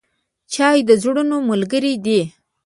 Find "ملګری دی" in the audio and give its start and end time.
1.49-2.21